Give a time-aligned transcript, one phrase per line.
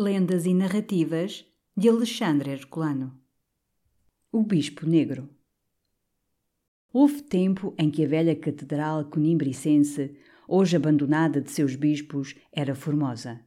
[0.00, 1.44] Lendas e Narrativas
[1.76, 3.12] de Alexandre Herculano
[4.32, 5.28] O Bispo Negro
[6.90, 10.16] Houve tempo em que a velha catedral conimbricense,
[10.48, 13.42] hoje abandonada de seus bispos, era formosa.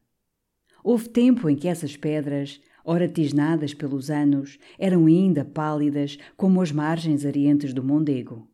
[0.84, 6.72] Houve tempo em que essas pedras, ora tisnadas pelos anos, eram ainda pálidas como as
[6.72, 8.48] margens arientes do Mondego.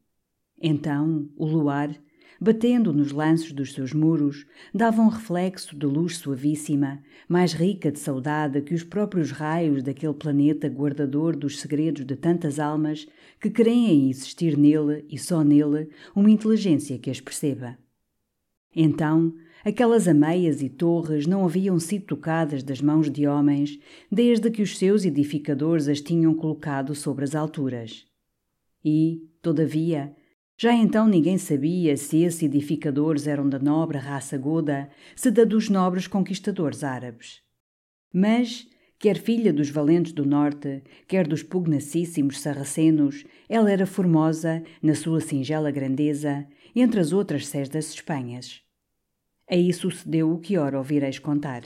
[0.57, 1.93] Então, o luar,
[2.39, 7.99] batendo nos lanços dos seus muros, dava um reflexo de luz suavíssima, mais rica de
[7.99, 13.07] saudade que os próprios raios daquele planeta guardador dos segredos de tantas almas
[13.41, 17.77] que creem existir nele e só nele uma inteligência que as perceba.
[18.75, 19.33] Então,
[19.65, 23.79] aquelas ameias e torres não haviam sido tocadas das mãos de homens
[24.11, 28.05] desde que os seus edificadores as tinham colocado sobre as alturas.
[28.83, 30.15] E, todavia,
[30.61, 35.69] já então ninguém sabia se esses edificadores eram da nobre raça goda, se da dos
[35.69, 37.41] nobres conquistadores árabes.
[38.13, 38.67] Mas,
[38.99, 45.21] quer filha dos valentes do norte, quer dos pugnacíssimos sarracenos, ela era formosa, na sua
[45.21, 48.61] singela grandeza, entre as outras sés das Espanhas.
[49.49, 51.63] Aí sucedeu o que ora ouvireis contar.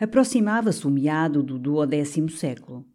[0.00, 2.90] Aproximava-se o meado do duodécimo século.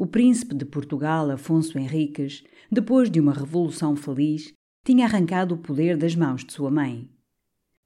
[0.00, 4.50] O príncipe de Portugal, Afonso Henriques, depois de uma revolução feliz,
[4.82, 7.06] tinha arrancado o poder das mãos de sua mãe.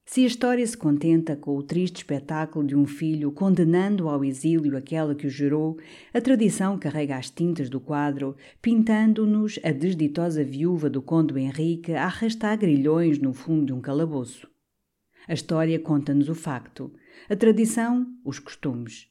[0.07, 4.77] Se a história se contenta com o triste espetáculo de um filho condenando ao exílio
[4.77, 5.77] aquela que o gerou,
[6.13, 12.05] a tradição carrega as tintas do quadro, pintando-nos a desditosa viúva do conde Henrique a
[12.05, 14.49] arrastar grilhões no fundo de um calabouço.
[15.27, 16.93] A história conta-nos o facto,
[17.29, 19.09] a tradição, os costumes.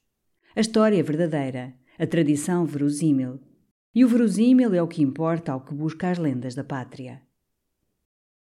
[0.56, 3.40] A história é verdadeira, a tradição verosímil.
[3.96, 7.22] E o verosímil é o que importa ao que busca as lendas da pátria.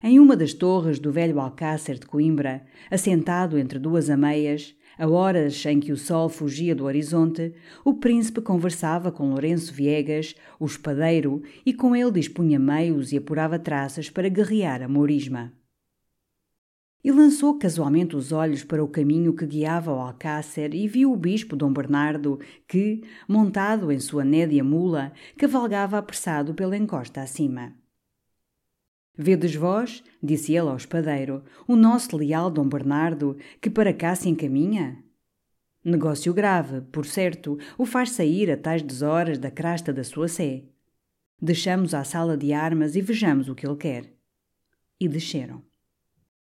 [0.03, 5.65] Em uma das torres do velho Alcácer de Coimbra, assentado entre duas ameias, a horas
[5.65, 11.43] em que o sol fugia do horizonte, o príncipe conversava com Lourenço Viegas, o espadeiro,
[11.65, 15.51] e com ele dispunha meios e apurava traças para guerrear a mourisma
[17.07, 21.17] e lançou casualmente os olhos para o caminho que guiava ao Alcácer e viu o
[21.17, 27.73] bispo Dom Bernardo, que, montado em sua nédia mula, cavalgava apressado pela encosta acima.
[29.17, 34.29] Vedes vós, disse ele ao espadeiro, o nosso leal Dom Bernardo, que para cá se
[34.29, 35.01] encaminha?
[35.85, 40.65] Negócio grave, por certo, o faz sair a tais deshoras da crasta da sua sé.
[41.41, 44.13] Deixamos à sala de armas e vejamos o que ele quer.
[44.99, 45.63] E desceram.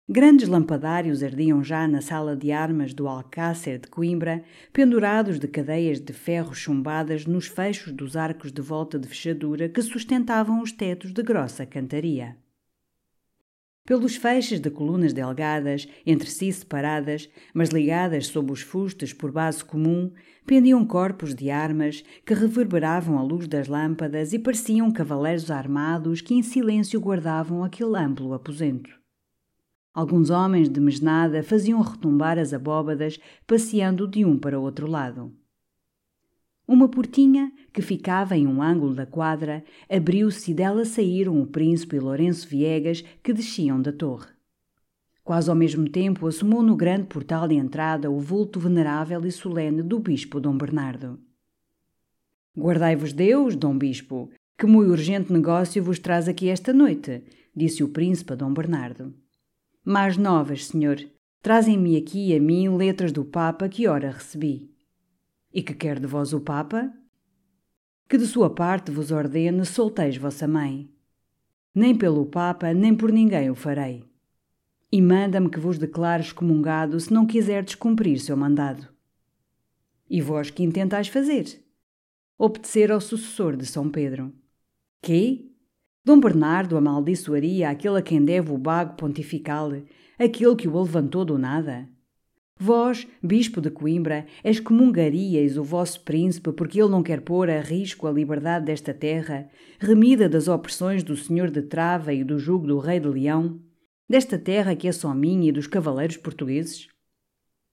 [0.10, 4.42] Grandes lampadários ardiam já na sala de armas do Alcácer de Coimbra,
[4.72, 9.82] pendurados de cadeias de ferro chumbadas nos fechos dos arcos de volta de fechadura que
[9.82, 12.38] sustentavam os tetos de grossa cantaria.
[13.84, 19.64] Pelos feixes de colunas delgadas, entre si separadas, mas ligadas sob os fustes por base
[19.64, 20.14] comum,
[20.46, 26.34] pendiam corpos de armas que reverberavam a luz das lâmpadas e pareciam cavaleiros armados que
[26.34, 28.98] em silêncio guardavam aquele amplo aposento.
[29.98, 35.34] Alguns homens de mesnada faziam retumbar as abóbadas, passeando de um para outro lado.
[36.68, 41.96] Uma portinha, que ficava em um ângulo da quadra, abriu-se e dela saíram o príncipe
[41.96, 44.28] e Lourenço Viegas, que desciam da torre.
[45.24, 49.82] Quase ao mesmo tempo assomou no grande portal de entrada o vulto venerável e solene
[49.82, 51.20] do bispo Dom Bernardo.
[52.56, 54.30] Guardai-vos Deus, Dom Bispo,
[54.60, 57.24] que muito urgente negócio vos traz aqui esta noite,
[57.56, 59.12] disse o príncipe a Dom Bernardo.
[59.90, 60.98] Mais novas, senhor.
[61.42, 64.70] Trazem-me aqui a mim letras do Papa que ora recebi.
[65.54, 66.92] E que quer de vós o Papa?
[68.10, 70.92] Que de sua parte vos ordene solteis vossa mãe.
[71.74, 74.04] Nem pelo Papa, nem por ninguém o farei.
[74.92, 78.90] E manda-me que vos declare excomungado se não quiserdes cumprir seu mandado.
[80.10, 81.64] E vós que intentais fazer?
[82.38, 84.34] Obedecer ao sucessor de São Pedro.
[85.02, 85.47] Que?
[86.08, 89.74] Dom Bernardo amaldiçoaria aquele a quem deve o bago pontifical,
[90.18, 91.86] aquele que o levantou do nada?
[92.58, 98.08] Vós, bispo de Coimbra, excomungarias o vosso príncipe porque ele não quer pôr a risco
[98.08, 99.50] a liberdade desta terra,
[99.82, 103.60] remida das opressões do senhor de Trava e do jugo do rei de Leão,
[104.10, 106.88] desta terra que é só minha e dos cavaleiros portugueses?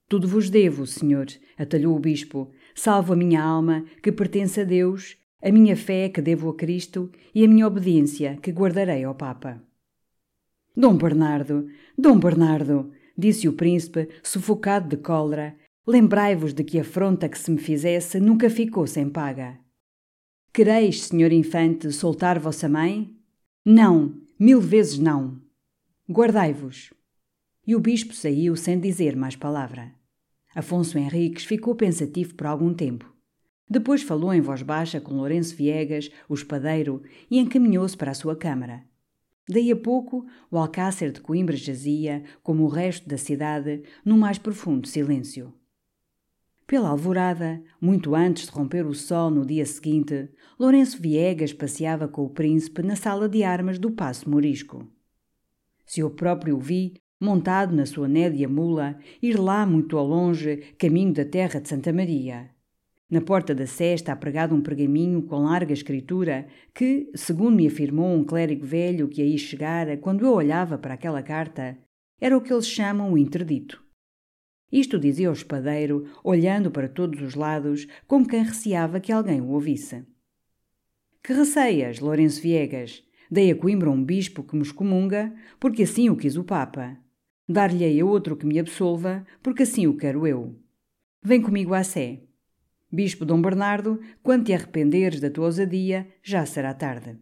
[0.09, 1.27] Tudo vos devo, senhor,
[1.57, 2.51] atalhou o bispo.
[2.75, 7.11] Salvo a minha alma, que pertence a Deus, a minha fé, que devo a Cristo,
[7.33, 9.61] e a minha obediência, que guardarei ao Papa.
[10.75, 15.55] Dom Bernardo, Dom Bernardo, disse o príncipe, sufocado de cólera,
[15.85, 19.59] lembrai-vos de que a afronta que se me fizesse nunca ficou sem paga.
[20.51, 23.15] Quereis, senhor infante, soltar vossa mãe?
[23.63, 25.39] Não, mil vezes não.
[26.09, 26.91] Guardai-vos.
[27.67, 29.93] E o bispo saiu sem dizer mais palavra.
[30.55, 33.14] Afonso Henriques ficou pensativo por algum tempo.
[33.69, 38.35] Depois falou em voz baixa com Lourenço Viegas, o espadeiro, e encaminhou-se para a sua
[38.35, 38.83] câmara.
[39.47, 44.37] Daí a pouco, o alcácer de Coimbra jazia, como o resto da cidade, num mais
[44.37, 45.53] profundo silêncio.
[46.67, 50.29] Pela alvorada, muito antes de romper o sol no dia seguinte,
[50.59, 54.87] Lourenço Viegas passeava com o príncipe na sala de armas do Paço Morisco.
[55.85, 60.57] Se eu próprio o vi, montado na sua nédia mula, ir lá muito ao longe,
[60.79, 62.54] caminho da terra de Santa Maria.
[63.09, 68.11] Na porta da sé está pregado um pergaminho com larga escritura que, segundo me afirmou
[68.15, 71.77] um clérigo velho que aí chegara quando eu olhava para aquela carta,
[72.19, 73.83] era o que eles chamam o interdito.
[74.71, 79.49] Isto dizia o espadeiro, olhando para todos os lados, como quem receava que alguém o
[79.49, 80.03] ouvisse.
[81.23, 83.03] Que receias, Lourenço Viegas?
[83.29, 86.97] Dei a Coimbra um bispo que me excomunga, porque assim o quis o Papa.
[87.47, 90.59] Dar-lhe-ei a outro que me absolva, porque assim o quero eu.
[91.23, 92.23] Vem comigo à Sé.
[92.91, 97.17] Bispo Dom Bernardo, quando te arrependeres da tua ousadia, já será tarde.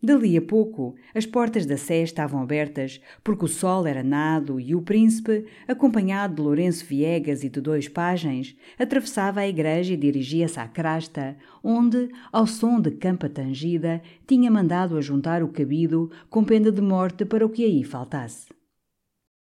[0.00, 4.72] Dali a pouco, as portas da Sé estavam abertas, porque o sol era nado e
[4.72, 10.60] o príncipe, acompanhado de Lourenço Viegas e de dois pajens, atravessava a igreja e dirigia-se
[10.60, 16.70] à crasta, onde, ao som de campa tangida, tinha mandado ajuntar o cabido com pena
[16.70, 18.46] de morte para o que aí faltasse.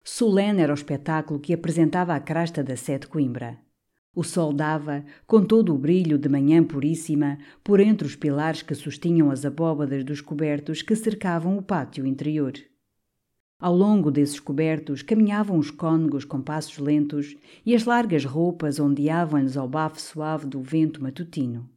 [0.03, 3.59] Solene era o espetáculo que apresentava a crasta da Sé de Coimbra.
[4.15, 8.73] O sol dava, com todo o brilho de manhã puríssima, por entre os pilares que
[8.73, 12.53] sustinham as abóbadas dos cobertos que cercavam o pátio interior.
[13.59, 17.35] Ao longo desses cobertos caminhavam os cônegos com passos lentos
[17.65, 21.69] e as largas roupas ondeavam-lhes ao bafo suave do vento matutino.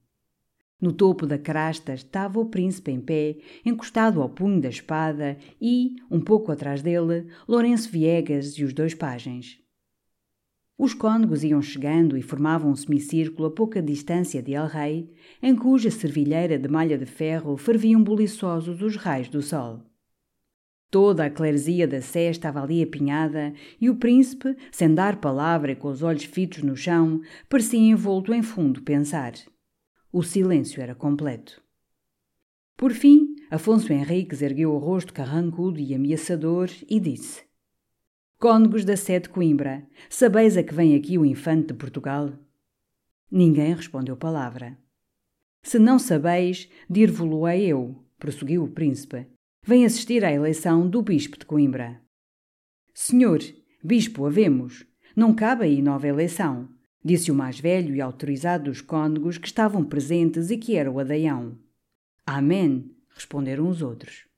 [0.81, 5.95] No topo da crasta estava o príncipe em pé, encostado ao punho da espada, e,
[6.11, 9.62] um pouco atrás dele, Lourenço Viegas e os dois pajens.
[10.85, 15.09] Os cônegos iam chegando e formavam um semicírculo a pouca distância de El Rei,
[15.41, 19.81] em cuja servilheira de malha de ferro ferviam buliçosos os raios do sol.
[20.91, 25.77] Toda a cleresia da sé estava ali apinhada e o príncipe, sem dar palavra e
[25.77, 29.35] com os olhos fitos no chão, parecia envolto em fundo pensar.
[30.13, 31.63] O silêncio era completo.
[32.77, 37.52] Por fim, Afonso Henriques ergueu o rosto carrancudo e ameaçador e disse:
[38.43, 42.33] Cônegos da Sé de Coimbra, sabeis a que vem aqui o infante de Portugal?
[43.31, 44.77] Ninguém respondeu palavra.
[45.63, 49.29] Se não sabeis, dir-vo-lo-ei eu, prosseguiu o príncipe.
[49.65, 52.03] Vem assistir à eleição do bispo de Coimbra.
[52.93, 53.39] Senhor,
[53.81, 54.85] bispo havemos.
[55.15, 56.69] Não cabe aí nova eleição,
[57.05, 60.99] disse o mais velho e autorizado dos cônegos que estavam presentes e que era o
[60.99, 61.57] Adaião.
[62.27, 64.32] Amém, responderam os outros.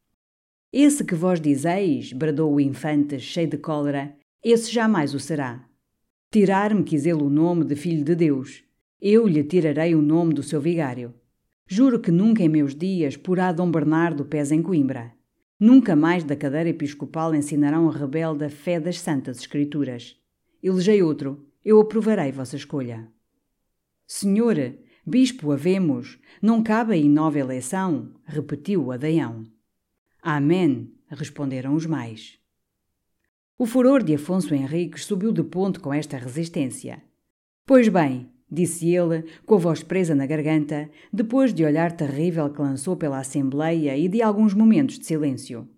[0.76, 4.12] Esse que vós dizeis, bradou o infante, cheio de cólera,
[4.42, 5.64] esse jamais o será.
[6.32, 8.64] Tirar-me quis ele o nome de filho de Deus.
[9.00, 11.14] Eu lhe tirarei o nome do seu vigário.
[11.64, 15.12] Juro que nunca em meus dias porá Dom Bernardo pés em Coimbra.
[15.60, 20.16] Nunca mais da cadeira episcopal ensinarão a rebelde a fé das santas escrituras.
[20.60, 23.06] Elegei outro, eu aprovarei vossa escolha.
[24.08, 24.56] Senhor,
[25.06, 29.54] bispo havemos, não cabe aí nova eleição, repetiu o Adaião.
[30.26, 32.38] Amém, responderam os mais.
[33.58, 37.04] O furor de Afonso Henriques subiu de ponto com esta resistência.
[37.66, 42.62] Pois bem, disse ele, com a voz presa na garganta, depois de olhar terrível que
[42.62, 45.69] lançou pela Assembleia e de alguns momentos de silêncio.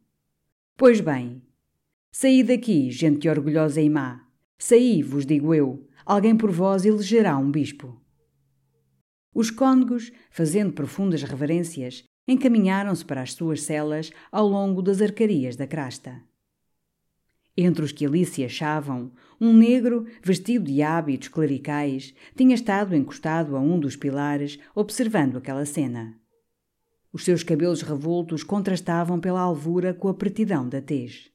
[0.76, 1.42] Pois bem,
[2.12, 4.28] saí daqui, gente orgulhosa e má.
[4.56, 8.00] Saí, vos digo eu, alguém por vós elegerá um bispo.
[9.34, 15.66] Os cônegos, fazendo profundas reverências, encaminharam-se para as suas celas ao longo das arcarias da
[15.66, 16.22] crasta.
[17.56, 23.56] Entre os que ali se achavam, um negro, vestido de hábitos clericais, tinha estado encostado
[23.56, 26.18] a um dos pilares, observando aquela cena.
[27.10, 31.30] Os seus cabelos revoltos contrastavam pela alvura com a pretidão da tez.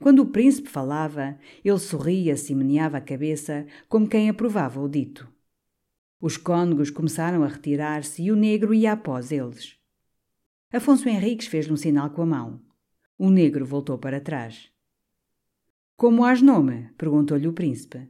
[0.00, 5.28] Quando o príncipe falava, ele sorria-se e meneava a cabeça, como quem aprovava o dito.
[6.20, 9.76] Os cônegos começaram a retirar-se e o negro ia após eles.
[10.72, 12.62] Afonso Henriques fez-lhe um sinal com a mão.
[13.18, 14.70] O negro voltou para trás.
[15.96, 16.90] Como has nome?
[16.96, 18.08] perguntou-lhe o príncipe.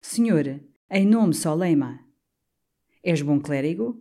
[0.00, 1.98] Senhor, em nome Solema.
[3.02, 4.00] És bom clérigo?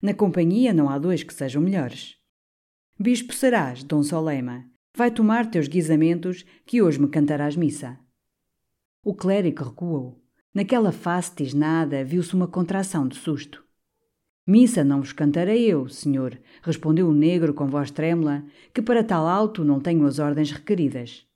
[0.00, 2.16] Na companhia não há dois que sejam melhores.
[2.98, 4.64] Bispo serás, Dom Solema.
[4.96, 7.98] Vai tomar teus guisamentos, que hoje me cantarás missa.
[9.02, 10.24] O clérigo recuou.
[10.54, 13.63] Naquela face tisnada viu-se uma contração de susto.
[14.46, 19.26] Missa não vos cantarei eu, senhor, respondeu o negro com voz trêmula, que para tal
[19.26, 21.26] alto não tenho as ordens requeridas.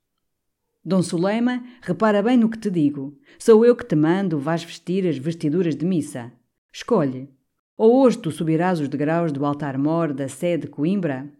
[0.85, 3.17] Dom Suleima, repara bem no que te digo.
[3.37, 6.31] Sou eu que te mando, vais vestir as vestiduras de missa.
[6.71, 7.29] Escolhe.
[7.75, 11.31] Ou hoje tu subirás os degraus do altar-mor da sede de Coimbra,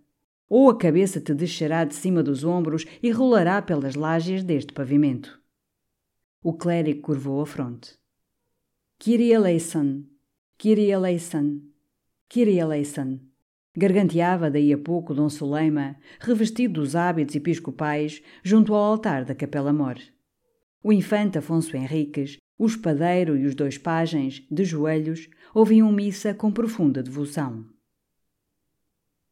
[0.50, 5.40] ou a cabeça te descerá de cima dos ombros e rolará pelas lajes deste pavimento.
[6.42, 7.96] O clérigo curvou a fronte.
[8.98, 10.04] Kyrie eleison,
[10.62, 11.62] Kyrie eleison,
[12.28, 13.18] Kyrie eleison.
[13.78, 19.72] Garganteava daí a pouco Dom Soleima, revestido dos hábitos episcopais, junto ao altar da Capela
[19.72, 19.96] Mor.
[20.84, 26.52] O infante Afonso Henriques, o espadeiro e os dois pajens, de joelhos, ouviam missa com
[26.52, 27.66] profunda devoção.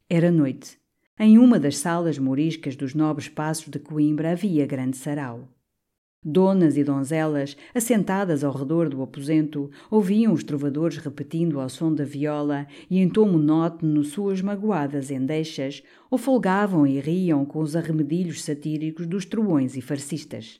[0.09, 0.79] Era noite.
[1.19, 5.56] Em uma das salas moriscas dos nobres passos de Coimbra havia grande sarau.
[6.23, 12.03] Donas e donzelas, assentadas ao redor do aposento, ouviam os trovadores repetindo ao som da
[12.03, 18.43] viola e em tom monótono suas magoadas endechas, ou folgavam e riam com os arremedilhos
[18.43, 20.59] satíricos dos truões e farcistas.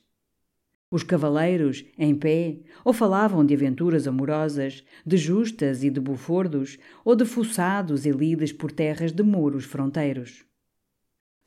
[0.90, 7.14] Os cavaleiros, em pé, ou falavam de aventuras amorosas, de justas e de bufordos, ou
[7.14, 10.47] de fuçados e lides por terras de mouros fronteiros.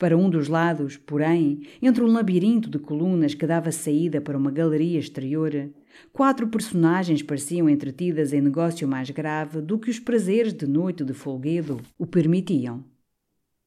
[0.01, 4.49] Para um dos lados, porém, entre um labirinto de colunas que dava saída para uma
[4.49, 5.69] galeria exterior,
[6.11, 11.13] quatro personagens pareciam entretidas em negócio mais grave do que os prazeres de noite de
[11.13, 12.83] folguedo o permitiam.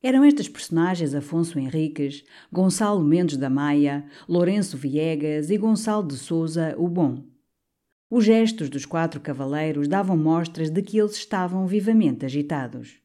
[0.03, 6.75] Eram estas personagens Afonso Henriques, Gonçalo Mendes da Maia, Lourenço Viegas e Gonçalo de Souza
[6.77, 7.23] o Bom.
[8.11, 13.04] Os gestos dos quatro cavaleiros davam mostras de que eles estavam vivamente agitados.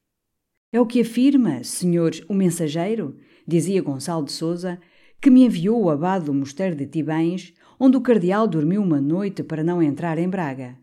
[0.71, 4.79] É o que afirma, senhor o mensageiro, dizia Gonçalo de Souza,
[5.19, 9.41] que me enviou o abade do mosteiro de Tibães, onde o cardeal dormiu uma noite
[9.41, 10.77] para não entrar em Braga.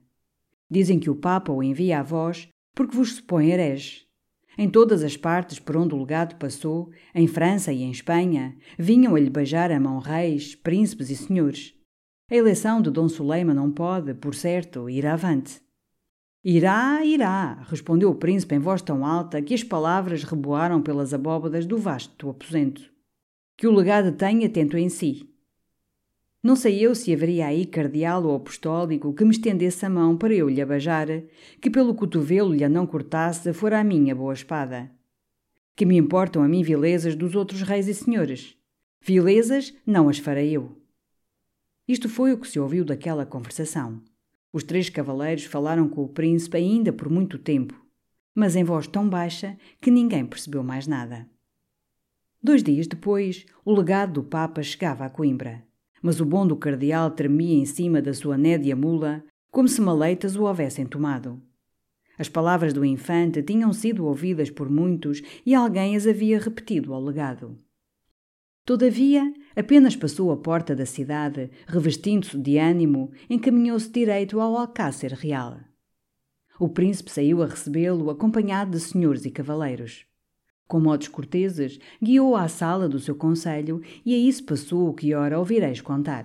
[0.69, 4.07] Dizem que o Papa o envia a vós porque vos supõe herege.
[4.59, 9.15] Em todas as partes por onde o legado passou, em França e em Espanha, vinham
[9.15, 11.75] a lhe beijar a mão reis, príncipes e senhores.
[12.29, 15.61] A eleição de Dom Suleima não pode, por certo, ir avante.
[16.49, 21.67] Irá, irá, respondeu o príncipe em voz tão alta que as palavras reboaram pelas abóbadas
[21.67, 22.89] do vasto aposento.
[23.57, 25.29] Que o legado tenha atento em si.
[26.41, 30.33] Não sei eu se haveria aí cardeal ou apostólico que me estendesse a mão para
[30.33, 31.09] eu lhe abajar,
[31.61, 34.89] que pelo cotovelo lhe a não cortasse fora a minha boa espada.
[35.75, 38.57] Que me importam a mim vilezas dos outros reis e senhores.
[39.01, 40.81] Vilezas não as farei eu.
[41.89, 44.01] Isto foi o que se ouviu daquela conversação.
[44.57, 47.79] Os três cavaleiros falaram com o príncipe ainda por muito tempo,
[48.35, 51.29] mas em voz tão baixa que ninguém percebeu mais nada.
[52.43, 55.63] Dois dias depois, o legado do Papa chegava a Coimbra,
[56.01, 60.37] mas o bom do cardeal tremia em cima da sua nédia mula, como se maleitas
[60.37, 61.39] o houvessem tomado.
[62.19, 67.05] As palavras do infante tinham sido ouvidas por muitos e alguém as havia repetido ao
[67.05, 67.59] legado.
[68.67, 75.61] Todavia, apenas passou a porta da cidade, revestindo-se de ânimo, encaminhou-se direito ao Alcácer Real.
[76.59, 80.05] O príncipe saiu a recebê-lo acompanhado de senhores e cavaleiros.
[80.67, 85.15] Com modos corteses, guiou-o à sala do seu conselho e aí se passou o que
[85.15, 86.25] ora ouvireis contar.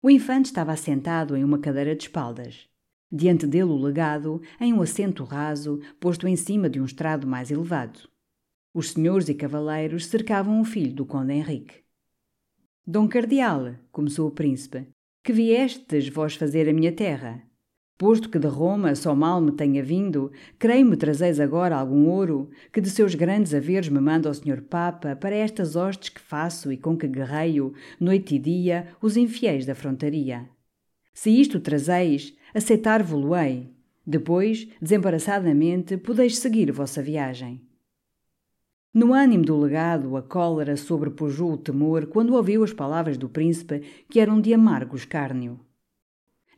[0.00, 2.68] O infante estava assentado em uma cadeira de espaldas.
[3.10, 7.50] Diante dele o legado, em um assento raso, posto em cima de um estrado mais
[7.50, 8.08] elevado.
[8.78, 11.82] Os senhores e cavaleiros cercavam o filho do conde Henrique.
[12.86, 14.86] Dom Cardeal, começou o príncipe,
[15.24, 17.42] que viestes vós fazer a minha terra?
[17.98, 20.30] Posto que de Roma só mal me tenha vindo,
[20.60, 25.16] creio-me trazeis agora algum ouro, que de seus grandes haveres me manda o senhor Papa
[25.16, 29.74] para estas hostes que faço e com que guerreio, noite e dia, os infiéis da
[29.74, 30.48] frontaria.
[31.12, 33.74] Se isto trazeis, aceitar-vo-lo-ei.
[34.06, 37.67] Depois, desembaraçadamente, podeis seguir vossa viagem.
[38.98, 43.80] No ânimo do legado, a cólera sobrepujou o temor quando ouviu as palavras do príncipe,
[44.10, 45.60] que eram de amargo escárnio.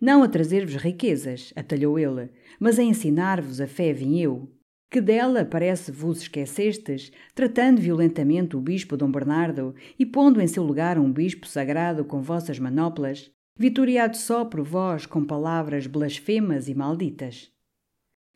[0.01, 4.51] Não a trazer-vos riquezas, atalhou ele, mas a ensinar-vos a fé vim eu.
[4.91, 10.63] Que dela parece vos esquecestes, tratando violentamente o bispo Dom Bernardo e pondo em seu
[10.63, 16.75] lugar um bispo sagrado com vossas manoplas, vitoriado só por vós com palavras blasfemas e
[16.75, 17.53] malditas.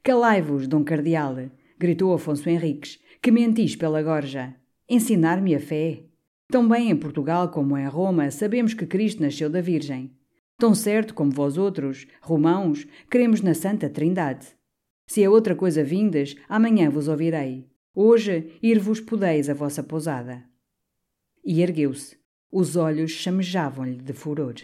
[0.02, 4.54] Calai-vos, Dom Cardeal, gritou Afonso Henriques, que mentis pela gorja.
[4.86, 6.04] Ensinar-me a fé.
[6.46, 10.14] Tão bem em Portugal como em Roma sabemos que Cristo nasceu da Virgem.
[10.58, 14.48] Tão certo como vós outros, romãos, cremos na Santa Trindade.
[15.06, 17.66] Se é outra coisa vindas, amanhã vos ouvirei.
[17.94, 20.44] Hoje ir-vos podeis a vossa pousada.
[21.42, 22.18] E ergueu-se.
[22.52, 24.56] Os olhos chamejavam-lhe de furor.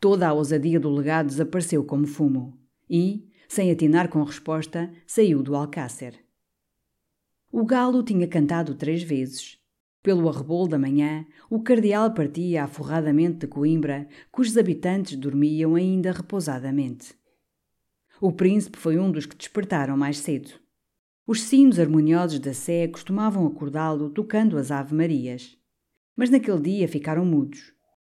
[0.00, 5.54] Toda a ousadia do legado desapareceu como fumo e, sem atinar com resposta, saiu do
[5.54, 6.21] alcácer.
[7.54, 9.58] O galo tinha cantado três vezes.
[10.02, 17.14] Pelo arrebol da manhã, o cardeal partia aforradamente de Coimbra, cujos habitantes dormiam ainda repousadamente.
[18.18, 20.50] O príncipe foi um dos que despertaram mais cedo.
[21.26, 25.54] Os sinos harmoniosos da Sé costumavam acordá-lo tocando as ave-marias.
[26.16, 27.74] Mas naquele dia ficaram mudos.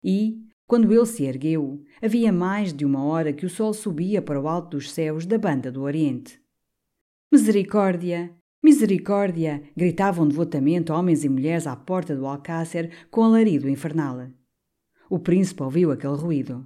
[0.05, 4.39] E, quando ele se ergueu, havia mais de uma hora que o sol subia para
[4.39, 6.39] o alto dos céus da banda do Oriente.
[7.33, 8.31] Misericórdia!
[8.63, 9.63] Misericórdia!
[9.77, 14.29] gritavam devotamente homens e mulheres à porta do alcácer com alarido infernal.
[15.11, 16.65] O príncipe ouviu aquele ruído.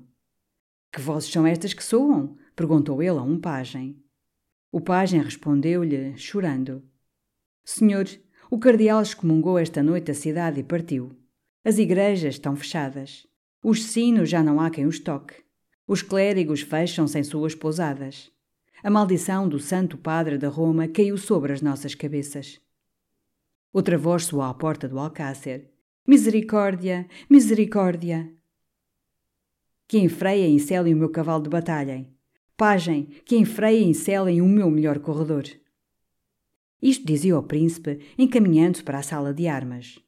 [0.92, 2.36] Que vozes são estas que soam?
[2.54, 3.96] perguntou ele a um pajem.
[4.70, 6.82] O pajem respondeu-lhe, chorando:
[7.64, 8.06] Senhor,
[8.50, 11.16] o cardeal excomungou esta noite a cidade e partiu.
[11.64, 13.26] As igrejas estão fechadas.
[13.62, 15.42] Os sinos já não há quem os toque.
[15.88, 18.30] Os clérigos fecham-se em suas pousadas.
[18.86, 22.60] A maldição do Santo Padre da Roma caiu sobre as nossas cabeças.
[23.72, 25.68] Outra voz soou à porta do alcácer.
[26.06, 28.32] Misericórdia, misericórdia!
[29.88, 32.06] Que enfreiem e selem o meu cavalo de batalha.
[32.56, 35.42] Pajem, que enfreiem e selem o meu melhor corredor.
[36.80, 39.98] Isto dizia o príncipe, encaminhando-se para a sala de armas.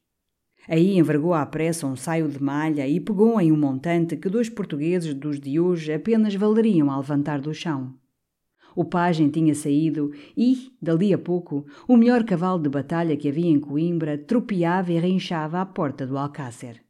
[0.69, 4.47] Aí envergou à pressa um saio de malha e pegou em um montante que dois
[4.47, 7.99] portugueses dos de hoje apenas valeriam a levantar do chão.
[8.75, 13.49] O pajem tinha saído e, dali a pouco, o melhor cavalo de batalha que havia
[13.49, 16.81] em Coimbra tropeava e rinchava à porta do alcácer.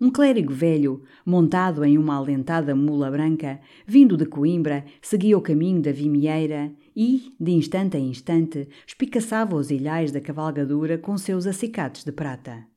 [0.00, 5.80] Um clérigo velho, montado em uma alentada mula branca, vindo de Coimbra, seguia o caminho
[5.80, 12.04] da vimieira e, de instante em instante, espicaçava os ilhais da cavalgadura com seus acicates
[12.04, 12.73] de prata.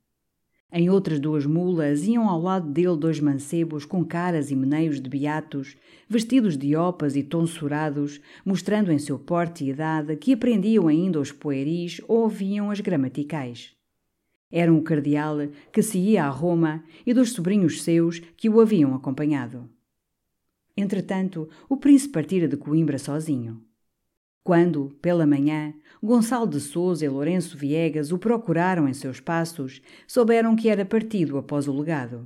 [0.71, 5.09] Em outras duas mulas iam ao lado dele dois mancebos com caras e meneios de
[5.09, 5.77] beatos,
[6.09, 11.31] vestidos de opas e tonsurados, mostrando em seu porte e idade que aprendiam ainda os
[11.31, 13.73] poeris ou ouviam as gramaticais.
[14.51, 15.37] Eram o cardeal
[15.71, 19.69] que se ia a Roma e dos sobrinhos seus que o haviam acompanhado.
[20.75, 23.66] Entretanto, o príncipe partira de Coimbra sozinho.
[24.47, 30.55] Quando, pela manhã, Gonçalo de Souza e Lourenço Viegas o procuraram em seus passos, souberam
[30.55, 32.25] que era partido após o legado.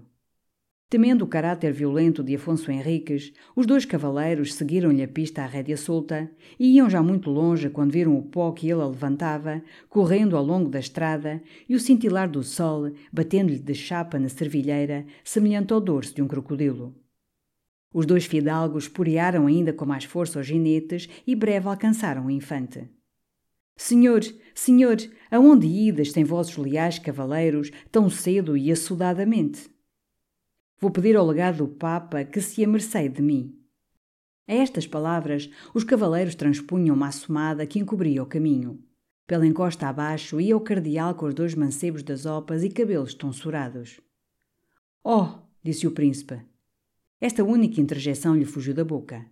[0.88, 5.75] Temendo o caráter violento de Afonso Henriques, os dois cavaleiros seguiram-lhe a pista à rédea
[5.75, 6.29] solta
[6.60, 10.69] e iam já muito longe quando viram o pó que ele levantava, correndo ao longo
[10.69, 16.13] da estrada, e o cintilar do sol, batendo-lhe de chapa na servilheira, semelhante ao dorso
[16.13, 16.93] de um crocodilo.
[17.93, 22.89] Os dois fidalgos porearam ainda com mais força os ginetes e breve alcançaram o infante.
[23.75, 24.21] Senhor,
[24.54, 24.97] senhor,
[25.30, 29.69] aonde idas sem vossos leais cavaleiros tão cedo e assodadamente?
[30.80, 33.58] Vou pedir ao legado do Papa que se amercei de mim.
[34.47, 38.84] A estas palavras, os cavaleiros transpunham uma assomada que encobria o caminho.
[39.27, 44.01] Pela encosta abaixo ia o cardeal com os dois mancebos das opas e cabelos tonsurados.
[45.04, 45.39] Oh!
[45.63, 46.51] disse o príncipe.
[47.21, 49.23] Esta única interjeição lhe fugiu da boca.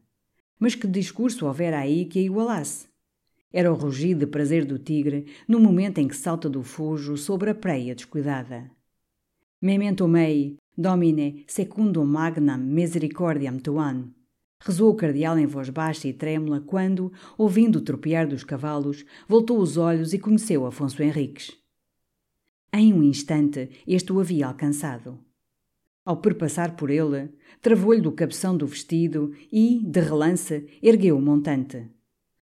[0.60, 2.88] Mas que discurso houvera aí que a igualasse?
[3.52, 7.50] Era o rugido de prazer do tigre no momento em que salta do fujo sobre
[7.50, 8.70] a preia descuidada.
[9.60, 14.14] Memento mei, domine, secundum magnam misericordiam tuam.
[14.62, 19.60] Rezou o cardeal em voz baixa e trêmula quando, ouvindo o tropear dos cavalos, voltou
[19.60, 21.58] os olhos e conheceu Afonso Henriques.
[22.72, 25.18] Em um instante, este o havia alcançado.
[26.10, 27.30] Ao perpassar por ele,
[27.62, 31.86] travou-lhe do cabeção do vestido e, de relance, ergueu o montante.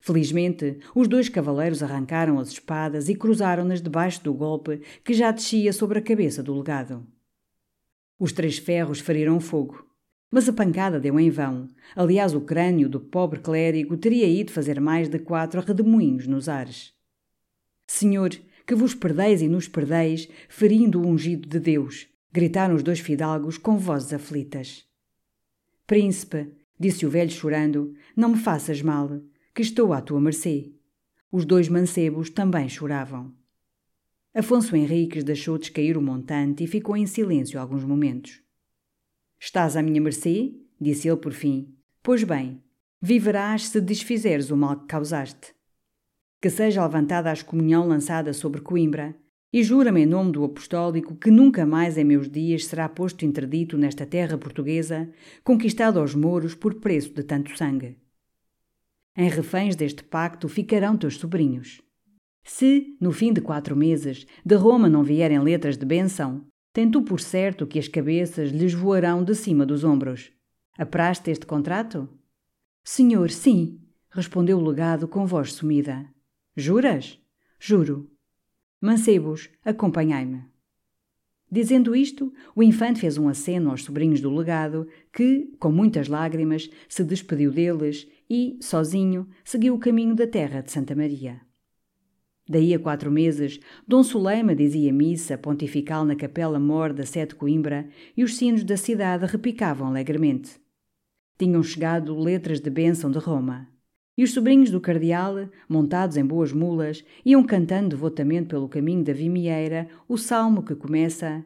[0.01, 5.73] Felizmente, os dois cavaleiros arrancaram as espadas e cruzaram-nas debaixo do golpe que já descia
[5.73, 7.07] sobre a cabeça do legado.
[8.19, 9.87] Os três ferros feriram fogo,
[10.33, 11.69] mas a pancada deu em vão.
[11.95, 16.93] Aliás, o crânio do pobre clérigo teria ido fazer mais de quatro redemoinhos nos ares.
[17.87, 18.31] Senhor,
[18.67, 23.57] que vos perdeis e nos perdeis, ferindo o ungido de Deus, gritaram os dois fidalgos
[23.57, 24.85] com vozes aflitas.
[25.87, 29.21] Príncipe, disse o velho chorando, não me faças mal,
[29.55, 30.73] que estou à tua mercê.
[31.31, 33.33] Os dois mancebos também choravam.
[34.35, 38.43] Afonso Henriques deixou descair o montante e ficou em silêncio alguns momentos.
[39.39, 40.57] Estás à minha mercê?
[40.81, 41.73] disse ele por fim.
[42.03, 42.61] Pois bem,
[43.01, 45.55] viverás se desfizeres o mal que causaste.
[46.41, 49.15] Que seja levantada a excomunhão lançada sobre Coimbra,
[49.55, 53.79] E jura-me em nome do apostólico que nunca mais em meus dias será posto interdito
[53.79, 55.09] nesta terra portuguesa,
[55.45, 57.97] conquistada aos mouros por preço de tanto sangue.
[59.17, 61.81] Em reféns deste pacto ficarão teus sobrinhos.
[62.43, 67.03] Se, no fim de quatro meses, de Roma não vierem letras de benção, tem tu
[67.03, 70.33] por certo que as cabeças lhes voarão de cima dos ombros.
[70.77, 72.09] Apraste este contrato?
[72.83, 76.05] Senhor, sim, respondeu o legado com voz sumida.
[76.57, 77.21] Juras?
[77.61, 78.14] Juro.
[78.85, 80.43] Mancebos, acompanhai-me.
[81.51, 86.69] Dizendo isto, o infante fez um aceno aos sobrinhos do legado, que, com muitas lágrimas,
[86.87, 91.41] se despediu deles e, sozinho, seguiu o caminho da terra de Santa Maria.
[92.47, 97.89] Daí a quatro meses, Dom Suleima dizia missa pontifical na capela mor da Sete Coimbra
[98.15, 100.61] e os sinos da cidade repicavam alegremente.
[101.39, 103.74] Tinham chegado letras de bênção de Roma.
[104.17, 109.13] E os sobrinhos do cardeal, montados em boas mulas, iam cantando devotamente pelo caminho da
[109.13, 111.45] Vimieira o salmo que começa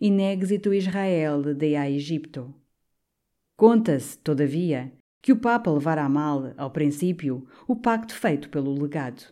[0.00, 2.52] In exito Israel de a Egipto.
[3.56, 9.22] Conta-se, todavia, que o Papa levara a mal, ao princípio, o pacto feito pelo legado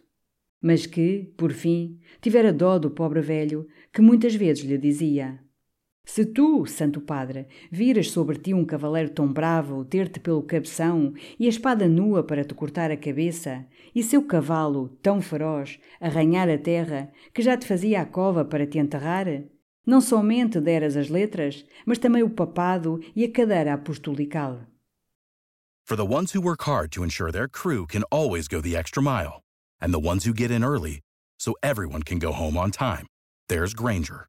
[0.61, 5.41] mas que, por fim, tivera dó do pobre velho, que muitas vezes lhe dizia:
[6.13, 11.47] Se tu, Santo Padre, viras sobre ti um cavaleiro tão bravo ter-te pelo cabeção e
[11.47, 16.59] a espada nua para te cortar a cabeça, e seu cavalo, tão feroz, arranhar a
[16.59, 19.27] terra, que já te fazia a cova para te enterrar,
[19.87, 24.67] não somente deras as letras, mas também o papado e a cadeira apostolical.
[25.87, 29.01] For the ones who work hard to ensure their crew can always go the extra
[29.01, 29.43] mile.
[29.81, 31.01] and the ones who get in early
[31.39, 33.07] so everyone can go home on time.
[33.49, 34.29] There's Granger,